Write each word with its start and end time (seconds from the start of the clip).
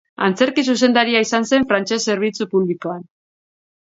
Antzerki-zuzendaria 0.27 1.19
izan 1.25 1.45
zen 1.51 1.67
frantses 1.73 1.99
zerbitzu 2.13 2.47
publikoan. 2.55 3.05